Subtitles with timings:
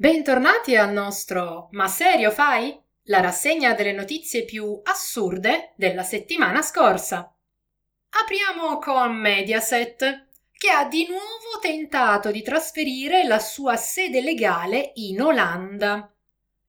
[0.00, 2.74] Bentornati al nostro Ma serio fai?
[3.08, 7.30] La rassegna delle notizie più assurde della settimana scorsa.
[8.08, 15.20] Apriamo con Mediaset, che ha di nuovo tentato di trasferire la sua sede legale in
[15.20, 16.10] Olanda.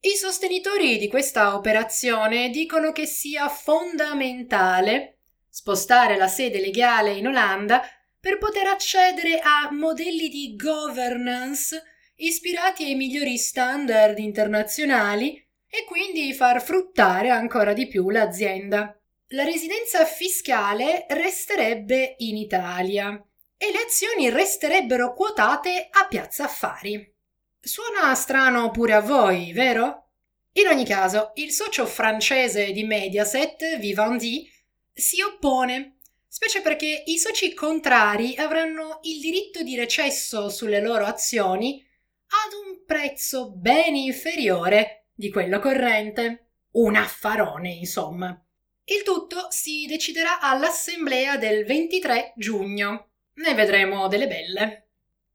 [0.00, 5.18] I sostenitori di questa operazione dicono che sia fondamentale
[5.48, 7.80] spostare la sede legale in Olanda
[8.18, 11.80] per poter accedere a modelli di governance
[12.20, 15.36] ispirati ai migliori standard internazionali
[15.68, 18.94] e quindi far fruttare ancora di più l'azienda.
[19.28, 23.10] La residenza fiscale resterebbe in Italia
[23.56, 27.14] e le azioni resterebbero quotate a Piazza Affari.
[27.60, 30.08] Suona strano pure a voi, vero?
[30.54, 34.50] In ogni caso, il socio francese di Mediaset, Vivendi,
[34.92, 41.86] si oppone, specie perché i soci contrari avranno il diritto di recesso sulle loro azioni
[42.30, 46.46] ad un prezzo ben inferiore di quello corrente.
[46.72, 48.40] Un affarone, insomma.
[48.84, 53.10] Il tutto si deciderà all'assemblea del 23 giugno.
[53.34, 54.88] Ne vedremo delle belle.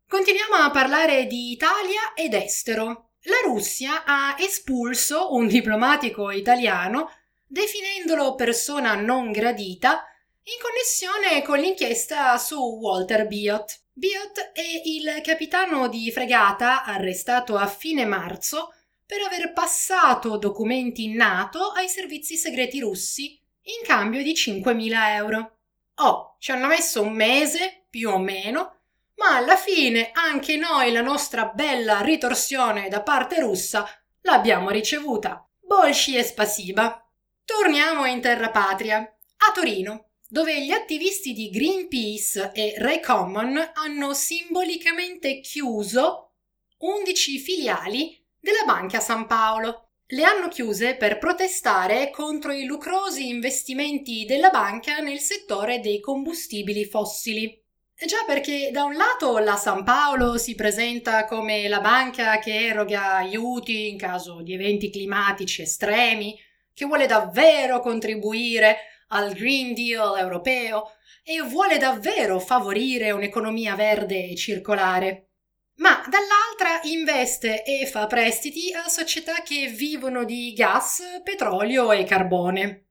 [0.07, 3.11] Continuiamo a parlare di Italia ed estero.
[3.23, 7.09] La Russia ha espulso un diplomatico italiano
[7.47, 10.03] definendolo persona non gradita
[10.43, 13.84] in connessione con l'inchiesta su Walter Biot.
[13.97, 18.73] Biot è il capitano di fregata arrestato a fine marzo
[19.05, 25.57] per aver passato documenti NATO ai servizi segreti russi in cambio di 5.000 euro.
[25.95, 28.79] Oh, ci hanno messo un mese, più o meno,
[29.15, 33.87] ma alla fine anche noi la nostra bella ritorsione da parte russa
[34.23, 35.47] l'abbiamo ricevuta.
[35.61, 37.01] Bolsci e spasiba.
[37.45, 44.13] Torniamo in terra patria, a Torino dove gli attivisti di Greenpeace e Ray Common hanno
[44.13, 46.33] simbolicamente chiuso
[46.79, 49.91] 11 filiali della Banca San Paolo.
[50.07, 56.83] Le hanno chiuse per protestare contro i lucrosi investimenti della banca nel settore dei combustibili
[56.83, 57.57] fossili.
[57.97, 63.13] Già perché da un lato la San Paolo si presenta come la banca che eroga
[63.13, 66.37] aiuti in caso di eventi climatici estremi,
[66.73, 70.91] che vuole davvero contribuire al Green Deal europeo
[71.23, 75.29] e vuole davvero favorire un'economia verde e circolare.
[75.77, 82.85] Ma dall'altra investe e fa prestiti a società che vivono di gas, petrolio e carbone.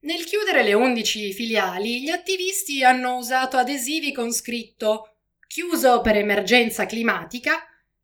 [0.00, 6.86] Nel chiudere le 11 filiali, gli attivisti hanno usato adesivi con scritto chiuso per emergenza
[6.86, 7.62] climatica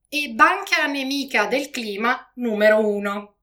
[0.08, 3.36] e banca nemica del clima numero 1.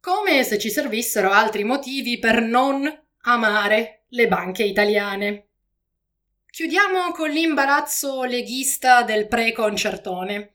[0.00, 5.46] Come se ci servissero altri motivi per non amare le banche italiane.
[6.50, 10.54] Chiudiamo con l'imbarazzo leghista del pre-concertone.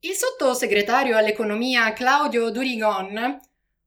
[0.00, 3.38] Il sottosegretario all'economia Claudio Durigon,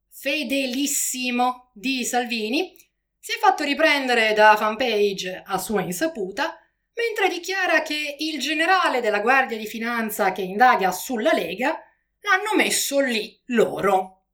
[0.09, 2.75] fedelissimo di Salvini,
[3.19, 6.58] si è fatto riprendere da fanpage a sua insaputa
[6.96, 11.80] mentre dichiara che il generale della Guardia di Finanza che indaga sulla Lega
[12.19, 14.25] l'hanno messo lì loro.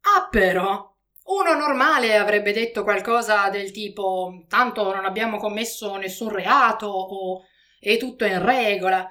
[0.00, 0.91] Ah però,
[1.24, 7.42] uno normale avrebbe detto qualcosa del tipo tanto non abbiamo commesso nessun reato o
[7.78, 9.08] è tutto in regola.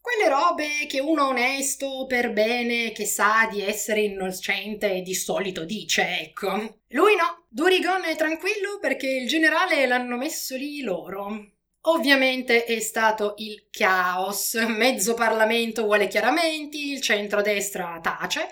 [0.00, 6.20] Quelle robe che uno onesto, per bene, che sa di essere innocente di solito dice,
[6.20, 6.80] ecco.
[6.88, 11.52] Lui no, Durigon è tranquillo perché il generale l'hanno messo lì loro.
[11.82, 14.54] Ovviamente è stato il caos.
[14.54, 18.48] Mezzo Parlamento vuole chiaramenti, il centrodestra tace,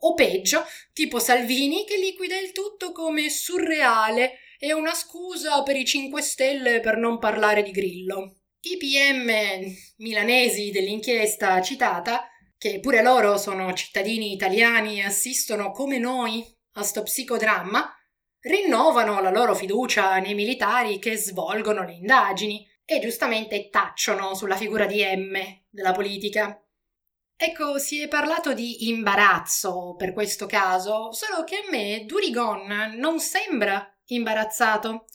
[0.00, 5.84] o peggio, tipo Salvini che liquida il tutto come surreale e una scusa per i
[5.84, 8.36] 5 Stelle per non parlare di Grillo.
[8.62, 9.30] I PM
[9.96, 12.28] milanesi dell'inchiesta citata,
[12.58, 16.44] che pure loro sono cittadini italiani e assistono come noi
[16.74, 17.90] a sto psicodramma,
[18.40, 24.84] rinnovano la loro fiducia nei militari che svolgono le indagini e giustamente tacciono sulla figura
[24.84, 25.38] di M
[25.70, 26.62] della politica.
[27.42, 33.18] Ecco, si è parlato di imbarazzo per questo caso, solo che a me Durigon non
[33.18, 35.06] sembra imbarazzato.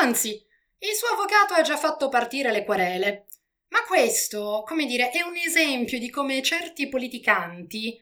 [0.00, 3.28] Anzi, il suo avvocato ha già fatto partire le querele.
[3.68, 7.96] Ma questo, come dire, è un esempio di come certi politicanti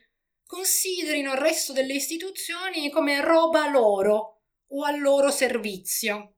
[0.47, 6.37] considerino il resto delle istituzioni come roba loro o al loro servizio.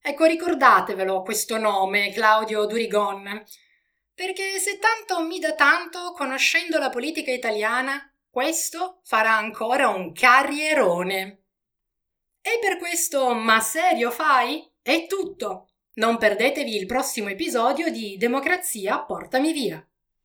[0.00, 3.44] Ecco, ricordatevelo questo nome, Claudio Durigon,
[4.20, 11.44] perché se tanto mi dà tanto conoscendo la politica italiana, questo farà ancora un carrierone.
[12.42, 14.70] E per questo Ma serio fai?
[14.82, 15.70] È tutto.
[15.94, 19.82] Non perdetevi il prossimo episodio di Democrazia portami via.